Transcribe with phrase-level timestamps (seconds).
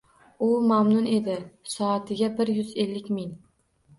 [0.45, 1.35] U mamnun edi.
[1.73, 3.31] Soatiga bir yuz ellik mil!